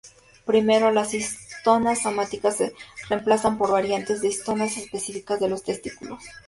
[0.47, 2.73] Primero, las histonas somáticas se
[3.07, 6.23] reemplazan por variantes de histonas específicas de los testículos.